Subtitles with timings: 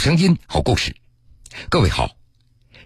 [0.00, 0.96] 声音，好故事。
[1.68, 2.16] 各位好，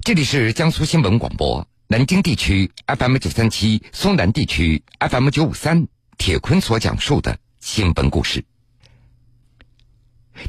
[0.00, 5.86] 这里是江苏新闻广播南京地区 FM 九三七，松南地区 FM 九五三。
[6.18, 8.44] 铁坤所讲述的新闻故事。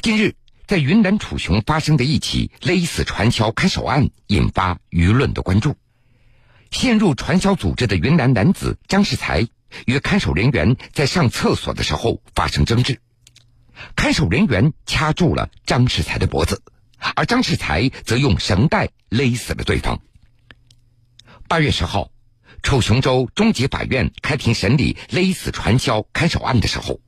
[0.01, 0.33] 近日，
[0.65, 5.75] 在云南楚雄发生的一起勒死传销看守案引发舆论的关注。
[6.71, 9.47] 陷入传销组织的云南男子张世才
[9.85, 12.99] 与看守人员在上厕所的时候发生争执。
[13.95, 16.61] 看守人员掐住了张世才的脖子，
[17.15, 19.99] 而张世才则用绳带勒死了对方。
[21.47, 22.09] 八月十号，
[22.63, 26.99] 楚雄州中级法院开庭审理勒死传销看守案的时候，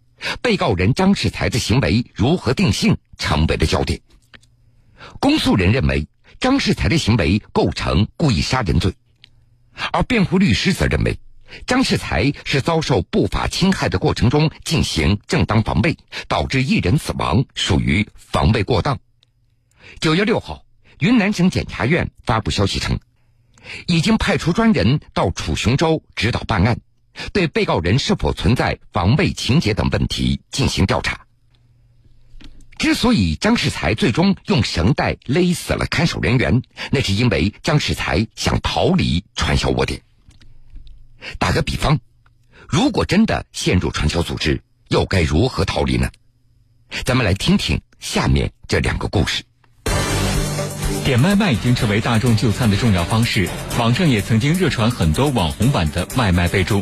[0.41, 3.99] 被告人张世才的行为如何定性成为了焦点。
[5.19, 6.07] 公诉人认为
[6.39, 8.93] 张世才的行为构成故意杀人罪，
[9.91, 11.19] 而辩护律师则认为。
[11.65, 15.97] 张世才是遭受不法侵害的过程中进行正当防卫，
[16.27, 18.99] 导致一人死亡，属于防卫过当。
[19.99, 20.65] 九月六号，
[20.99, 22.99] 云南省检察院发布消息称，
[23.87, 26.79] 已经派出专人到楚雄州指导办案，
[27.31, 31.25] 对被告人是否存在防卫情节等问题进行调查。
[32.77, 40.01] 之所以张世才最终用绳带勒死了看守人员，那是因为张世才想逃离传销窝点。
[41.37, 41.99] 打个比方，
[42.67, 46.09] 如果真的陷入传销组织，又该如何逃离呢？
[47.05, 49.43] 咱们来听听下面这两个故事。
[51.03, 56.81] 点外卖已经成为大众就餐的重要方式，网上也曾经热传很多网红版的外卖备注。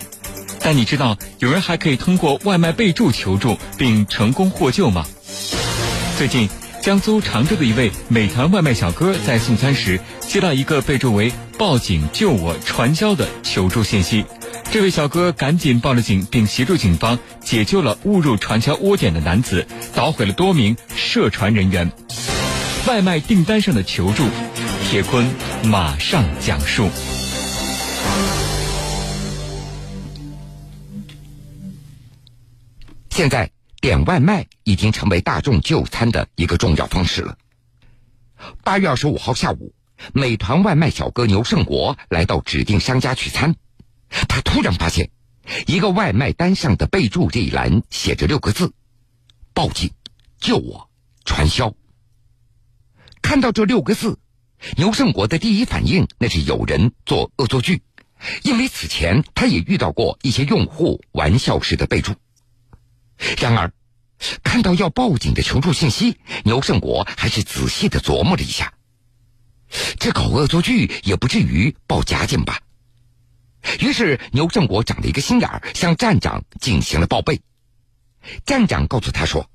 [0.61, 5.05] 但你知道有人还可以通过外卖备注求助并成功获救吗？
[6.17, 6.49] 最近，
[6.85, 11.33] 江苏常州的一位美团外卖小哥在送餐时接到一个备注为。
[11.57, 14.23] 报警救我传销的求助信息，
[14.71, 21.91] 这位小哥赶紧报了警，并协助警方解救了误入传销窝点的男子，捣毁了多名涉传人员。
[22.85, 24.23] 外卖订单上的求助，
[24.83, 25.27] 铁坤
[25.63, 26.87] 马上讲述。
[33.09, 33.49] 现在
[33.85, 37.37] 点外卖已经成为大众就餐的一个重要方式了。
[38.63, 39.75] 八月二十五号下午。
[40.11, 43.55] 美团外卖小哥牛胜国来到指定商家取餐，
[44.27, 45.11] 他突然发现，
[45.67, 48.73] 一个外卖单上的备注这一栏写着六个字
[49.53, 49.91] ：“报警，
[50.39, 50.89] 救我，
[51.23, 51.71] 传销。”
[53.21, 54.17] 看到这六个字，
[54.77, 57.83] 牛胜国的第一反应那是有人做恶作剧，
[58.41, 62.13] 因为此前他也遇到过一些用户玩笑式的备注。
[63.37, 63.71] 然而，
[64.43, 68.73] 看到要报警的求助信息，牛胜国还是仔细的琢磨了一下。
[69.99, 72.59] 这搞恶作剧也不至于报假警吧？
[73.79, 77.41] 于是牛胜国长了一个心眼儿，向站长进行了报备。
[78.45, 79.49] 站长告诉他说：“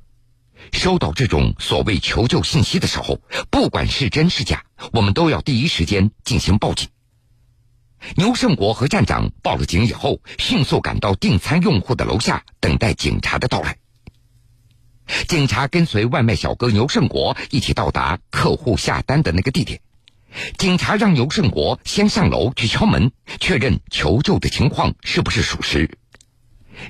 [0.72, 3.20] 收到这种所谓求救信息的时候，
[3.50, 6.88] 不管是真是假，我们都要第一时间进行报警。”
[8.16, 13.76] 牛胜国和站长报了警以后，迅速赶到订餐用户的楼下，等待警察的到来。
[15.28, 19.80] 警察跟随外卖小哥牛胜国一起到达客户下单的那个地点。
[20.56, 25.98] 警察让牛胜国先上楼去敲门，确认求救的情况是不是属实。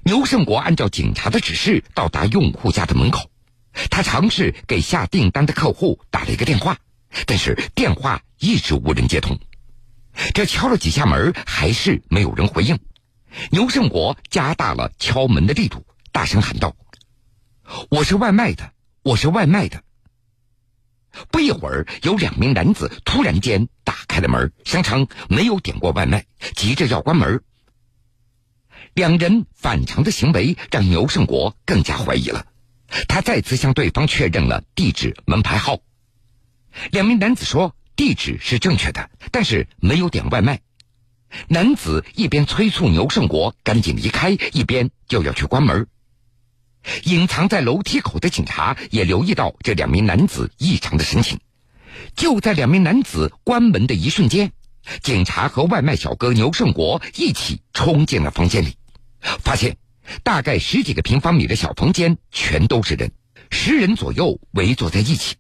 [0.05, 3.31] 牛胜国按照警察的指示到达用户家的门口，
[3.91, 6.77] 他尝试给下订单的客户打了一个电话，
[7.27, 9.39] 但是电话一直无人接通。
[10.35, 12.79] 这敲了几下门，还是没有人回应。
[13.51, 16.75] 牛胜国加大了敲门的力度，大声喊道
[17.91, 18.73] ：“我是外卖的，
[19.03, 19.83] 我是外卖的。”
[21.31, 27.43] 不一会儿，有两名男子突然间打开了门，声称没有点过外卖，急着要关门。
[28.95, 32.47] 两人反常的行为让牛胜国更加怀疑了，
[33.09, 35.79] 他再次向对方确认了地址、门牌号。
[36.91, 40.63] 两名男子说地址是正确的，但是没有点外卖。
[41.49, 45.87] 男子一边催促牛胜国赶紧离开，一边就要去关门。
[47.05, 51.41] 隐藏在楼梯口的警察也留意到这两名男子异常的神情。
[52.17, 54.53] 就在两名男子关门的一瞬间，
[55.03, 58.77] 警察和外卖小哥牛胜国一起冲进了房间里，
[59.21, 59.77] 发现
[60.23, 63.13] 大概十几个平方米的小房间全都是人，
[63.51, 65.37] 十人左右围坐在一起。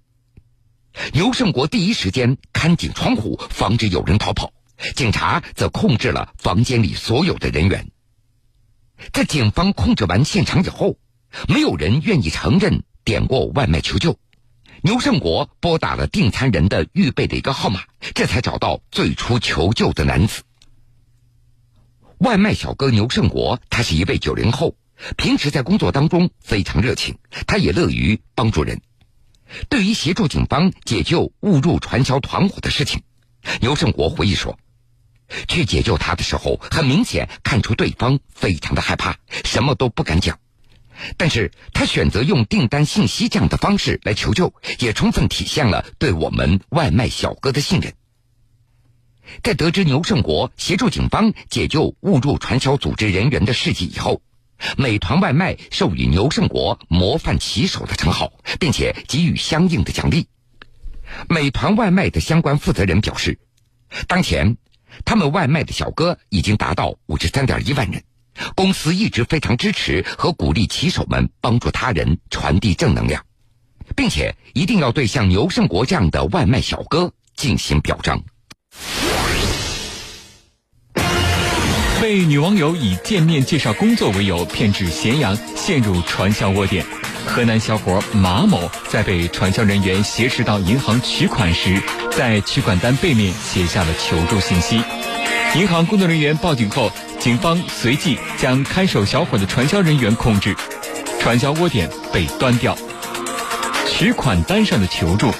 [1.12, 4.52] 牛胜国第一时间看紧窗户，防止有人逃跑；
[4.94, 7.90] 警察则控制了房间里所有的人员。
[9.12, 10.96] 在警方控制完现场以后。
[11.48, 14.19] 没有人愿意承认点过外卖求救。
[14.82, 17.84] 牛胜国拨打了订餐人的预备的一个号码，
[18.16, 20.42] 这才找到最初求救的男子。
[22.19, 24.75] 外卖小哥牛胜国，他是一位九零后，
[25.16, 27.16] 平时在工作当中非常热情，
[27.46, 28.81] 他也乐于帮助人。
[29.69, 33.02] 对于协助警方解救误入传销团伙的事情，
[33.61, 34.58] 牛胜国回忆说
[35.49, 40.38] ：“去解救他的时候，很明显看出对方非常的害怕，什么都不敢讲。
[41.17, 47.94] 但是他选择用订单信息这样的方式来求救，也充分体现了对我们外卖小哥的信任。”
[49.44, 54.23] 在得知牛胜国协助警方解救误入传销组织人员的事迹以后，
[54.76, 60.26] 美团外卖授予牛胜国“模范骑手”的称号，并且给予相应的奖励。
[61.28, 63.38] 美团外卖的相关负责人表示，
[64.06, 64.56] 当前
[65.04, 68.02] 他们外卖的小哥已经达到五十三点一万人，
[68.54, 73.24] 公司一直非常支持和鼓励骑手们帮助他人，传递正能量，
[73.96, 78.22] 并且一定要对像牛胜国这样的外卖小哥进行表彰。
[82.00, 86.82] 被女网友以见面介绍工作为由骗至咸阳，陷入传销窝点。
[87.26, 91.79] 河南小伙马某在被传销人员挟持到银行取款时，
[92.11, 94.82] 在取款单背面写下了求助信息。
[95.55, 100.56] 银行工作人员报警后，警方随即将看守小伙的传销人员控制，
[101.20, 102.75] 传销窝点被端掉。
[103.87, 105.31] 取款单上的求助，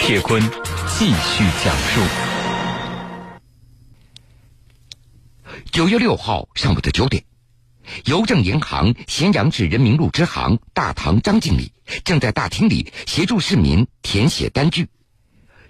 [0.00, 0.40] 铁坤
[0.96, 2.29] 继续讲述。
[5.72, 7.22] 九月六号上午的九点，
[8.04, 11.72] 邮政银行咸阳市人民路支行大堂张经理
[12.02, 14.88] 正在大厅里协助市民填写单据。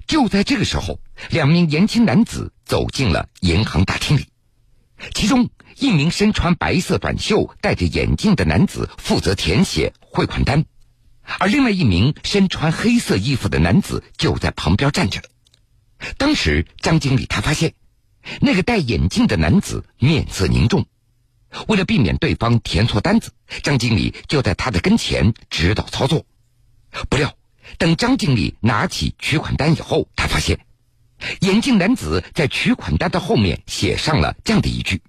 [0.06, 4.26] 就在这个时候，两名年轻男子走进了银行大厅里，
[5.14, 10.64] 其中一名身穿白色短袖、戴着眼镜的男子负责填写汇款单，
[11.38, 15.20] 而另外一名身穿黑色衣服的男子就在旁边站着。
[16.16, 17.74] 当时，张经理他发现。
[18.40, 20.86] 那个戴眼镜的男子面色凝重，
[21.68, 23.32] 为了避免对方填错单子，
[23.62, 26.24] 张经理就在他的跟前指导操作。
[27.08, 27.36] 不料，
[27.78, 30.60] 等张经理拿起取款单以后，他发现
[31.40, 35.02] 眼镜男子在取款单的后面写上了这样的一句：“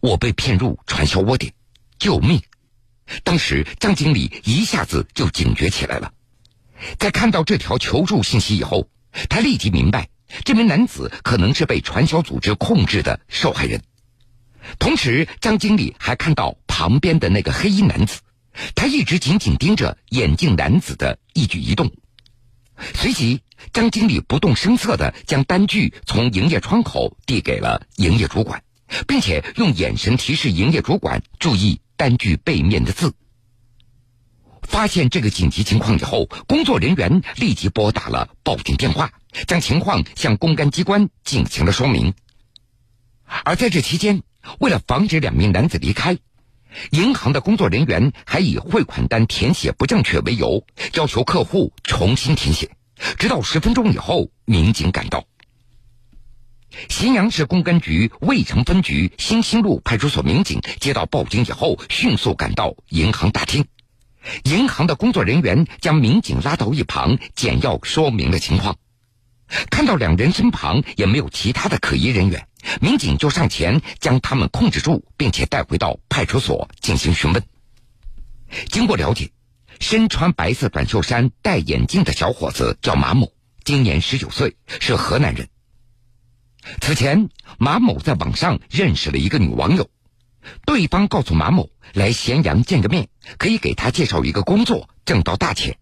[0.00, 1.52] 我被骗入传销窝点，
[1.98, 2.40] 救命！”
[3.24, 6.12] 当时，张经理一下子就警觉起来了。
[6.98, 8.88] 在看到这条求助信息以后，
[9.28, 10.08] 他立即明白。
[10.44, 13.82] 这名男子可能是被传销组织控制的受害人。
[14.78, 18.20] 同时，张经理还看到旁边的那个黑衣男子，
[18.74, 21.90] 他一直紧紧盯着眼镜男子的一举一动。
[22.94, 23.40] 随即，
[23.72, 28.62] 张经理不动声色地将单据从营业窗口递给了营业主管，
[29.06, 33.14] 并且用眼神提示营业主管注意单据背面的字。
[34.62, 39.12] 发现这个紧急情况以后，工作人员立即拨打了报警电话。
[39.46, 42.14] 将情况向公安机关进行了说明，
[43.44, 44.22] 而在这期间，
[44.58, 46.18] 为了防止两名男子离开，
[46.90, 52.70] 银行的工作人员还以汇款单填写不正确为由，要求客户重新填写。
[53.18, 55.24] 直到十分钟以后，民警赶到。
[56.88, 63.66] 咸阳市公安局渭城分局新兴路派出所民警接到报警以后，迅速赶到银行大厅。
[64.44, 68.76] 银行的工作人员将民警拉到一旁，简要说明了情况。
[69.70, 72.48] 看到两人身旁也没有其他的可疑人员，
[72.80, 77.42] 民警就上前将他们控制住，并且带回到派出所进行询问。
[78.68, 79.30] 经过了解，
[79.80, 83.32] 身穿白色短袖衫、戴眼镜的小伙子叫马某，
[83.64, 85.48] 今年十九岁，是河南人。
[86.80, 89.90] 此前，马某在网上认识了一个女网友，
[90.64, 95.76] 对方告诉马某来咸阳见个面，可以给他介绍一个工作，挣到大钱。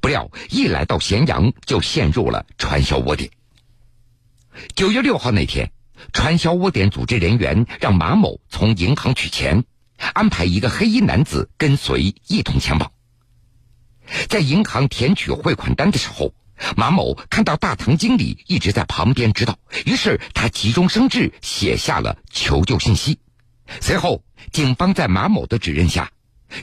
[0.00, 3.30] 不料一来到咸阳，就陷入了传销窝点。
[4.74, 5.70] 九月六号那天，
[6.12, 9.64] 传销窝点组织人员让马某从银行取钱，
[10.12, 12.92] 安排一个黑衣男子跟随一同前往。
[14.28, 16.34] 在银行填取汇款单的时候，
[16.76, 23.18] 马某看到大堂经理一直在旁边指导，于是他急中生智写下了求救信息。
[23.80, 26.10] 随后，警方在马某的指认下。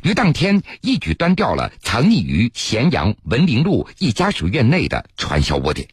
[0.04, 5.88] 于当天一举端掉了藏匿于咸阳文林路一家属院内的传销窝点。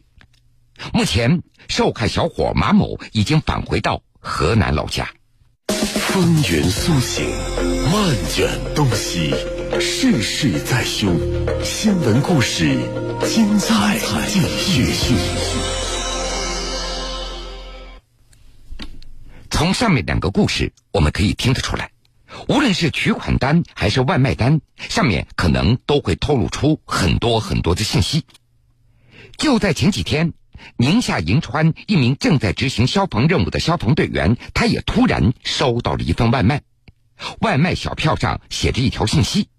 [0.93, 5.09] 目前，受害小伙马某已经返回到河南老家。
[5.69, 7.25] 风云苏醒，
[7.91, 9.33] 漫卷东西，
[9.79, 11.17] 世事在胸。
[11.63, 12.77] 新闻故事，
[13.25, 13.97] 精彩
[14.27, 15.15] 继续。
[19.49, 21.89] 从上面两个故事，我们可以听得出来。
[22.47, 28.23] 无论是取款单还是外卖单，上面可能都会透露出很多很多的信息。
[29.37, 30.33] 就在前几天，
[30.77, 36.61] 宁夏银川一名正在执行消防任务的消防队员，他也突然收到了一份外卖。
[37.39, 39.49] 外卖小票上写着一条信息：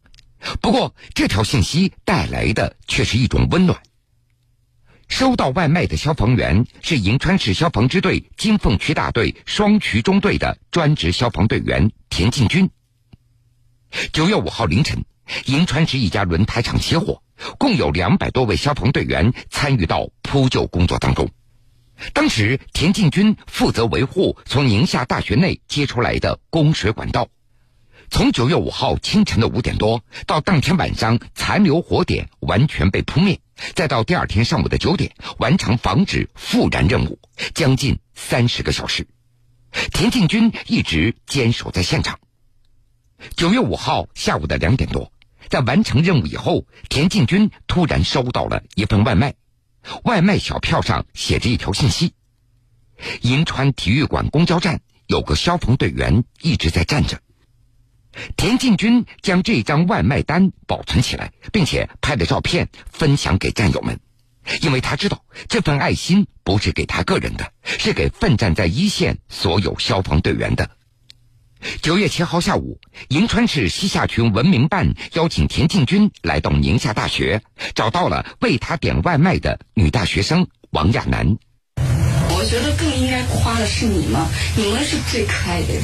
[0.60, 3.80] 不过，这条信息带来的却是一种温暖。
[5.08, 12.68] 收到外卖的消防员是银川市消防支队金凤区大队双渠中队的专职消防队员田进军。
[14.12, 15.04] 九月五号凌晨，
[15.46, 17.22] 银川市一家轮胎厂起火，
[17.58, 21.30] 共有两百多位消防队员参与到扑救工作当中。
[22.12, 27.28] 当时，田进军负责维护从宁夏大学内接出来的供水管道。
[28.10, 33.40] 从九月五号清晨的五点多到当天晚上残留火点完全被扑灭，
[33.74, 37.18] 再到第二天上午的九点完成防止复燃任务，
[37.54, 39.06] 将近三十个小时，
[39.92, 42.18] 田进军一直坚守在现场。
[43.34, 45.10] 九月五号下午的两点多，
[45.48, 49.34] 在完成任务以后，田进军突然收到了一份外卖，
[50.04, 52.12] 外卖小票上写着一条信息：
[53.22, 57.20] 银川体育馆公交站有个消防队员一直在站着。
[58.36, 64.00] 田进军将这张外卖单保存起来，并且拍了照片分享给战友们，
[64.62, 70.70] 因为他知道这份爱心不是给他个人的，是给奋战在一线所有消防队员的。
[71.82, 77.42] 九月七号下午，银川市西夏区文明办邀请田进军来到宁夏大学，
[77.74, 81.38] 找到了为他点外卖的女大学生王亚楠。
[82.28, 85.82] 我觉得更应该夸的是你们，你们是最可爱的人。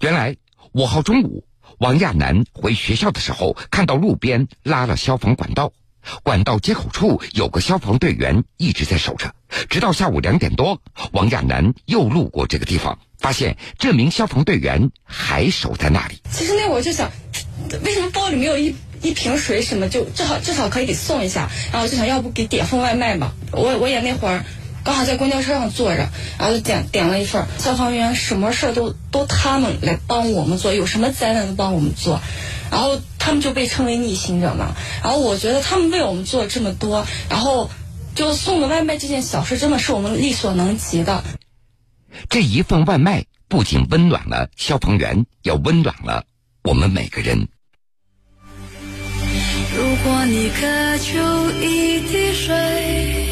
[0.00, 0.41] 原来。
[0.72, 1.44] 五号中午，
[1.76, 5.74] 王亚楠回学校的时候，看到路边拉了消防管道，
[6.22, 9.34] 管道接口处有个消防队员一直在守着。
[9.68, 10.80] 直到下午两点多，
[11.12, 16.22] 王亚楠又路过这个地方，发现这名消防队员还守在那里。
[16.30, 17.10] 其实那会儿就想，
[17.84, 21.50] 为什么包里没有一一瓶水什么，就至少至少可以给送一下。
[21.70, 23.34] 然后就想要不给点份外卖吧。
[23.52, 24.42] 我我也那会儿。
[24.84, 26.08] 刚好在公交车上坐着，
[26.38, 27.46] 然后就点点了一份。
[27.58, 32.20] 消防员什么事儿都都他们来帮我们做，有什么灾难都帮我们做，
[32.70, 34.74] 然后他们就被称为逆行者嘛。
[35.02, 37.70] 然后我觉得他们为我们做了这么多，然后
[38.16, 41.22] 就送个外卖这件小事，真的是我们力所能及的。
[42.28, 46.24] 这一份外卖不仅温暖了消防员，也温暖了
[46.64, 47.48] 我们每个人。
[49.74, 53.31] 如果你渴求一滴水。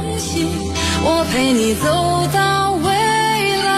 [1.03, 1.87] 我陪你走
[2.31, 2.89] 到未
[3.63, 3.71] 来，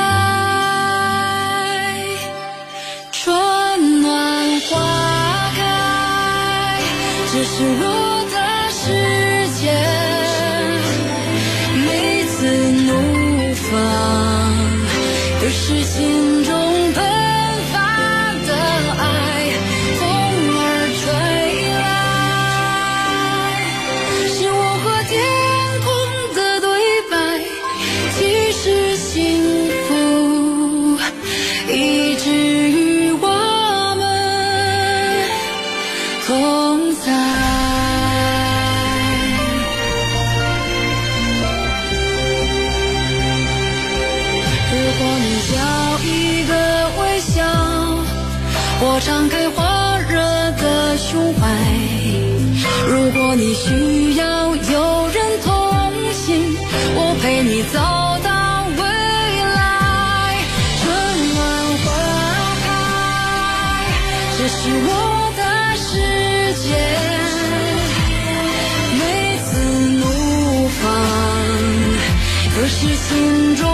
[3.12, 4.72] 春暖花
[5.56, 6.80] 开，
[7.32, 8.13] 这是我
[64.64, 64.80] 是我
[65.36, 65.44] 的
[65.76, 65.92] 世
[66.64, 66.66] 界。
[68.98, 69.04] 每
[69.44, 69.52] 次
[70.00, 70.04] 怒
[70.70, 70.82] 放，
[72.56, 73.12] 都是心
[73.58, 73.68] 中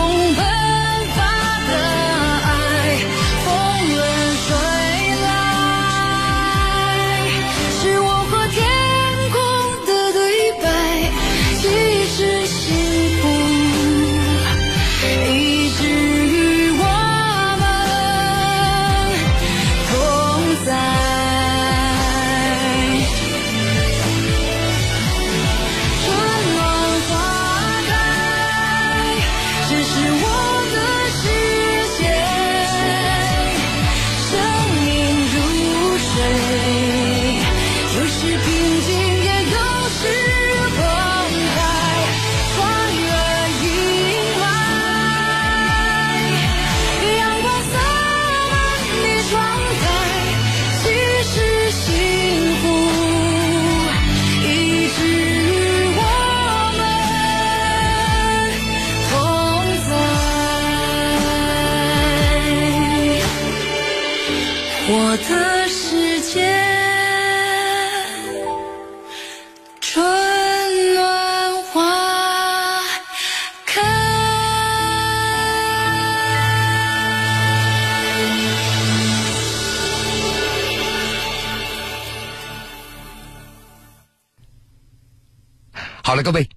[86.09, 86.49] 好了，各位，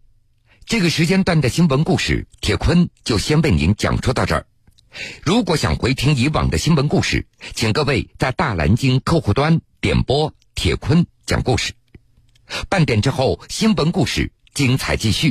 [0.64, 4.46] 这个时间段的新闻故事，铁坤就先为您讲述到这儿。
[5.22, 11.74] 如果想回听以往的新闻故事，请各位在大蓝鲸客户端点播铁坤讲故事。
[12.70, 15.30] 半点之后，新闻故事精彩继续。